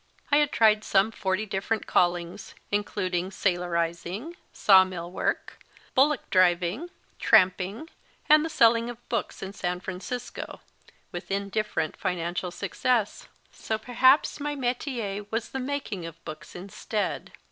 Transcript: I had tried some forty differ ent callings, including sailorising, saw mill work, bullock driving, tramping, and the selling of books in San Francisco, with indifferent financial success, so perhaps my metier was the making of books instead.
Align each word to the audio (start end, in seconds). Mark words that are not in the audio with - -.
I 0.31 0.37
had 0.37 0.51
tried 0.51 0.83
some 0.83 1.11
forty 1.11 1.45
differ 1.45 1.75
ent 1.75 1.85
callings, 1.85 2.55
including 2.71 3.29
sailorising, 3.29 4.35
saw 4.51 4.83
mill 4.83 5.11
work, 5.11 5.59
bullock 5.93 6.27
driving, 6.31 6.89
tramping, 7.19 7.87
and 8.27 8.43
the 8.43 8.49
selling 8.49 8.89
of 8.89 9.07
books 9.09 9.43
in 9.43 9.53
San 9.53 9.79
Francisco, 9.79 10.61
with 11.11 11.29
indifferent 11.29 11.95
financial 11.95 12.49
success, 12.49 13.27
so 13.51 13.77
perhaps 13.77 14.39
my 14.39 14.55
metier 14.55 15.23
was 15.29 15.49
the 15.51 15.59
making 15.59 16.07
of 16.07 16.25
books 16.25 16.55
instead. 16.55 17.31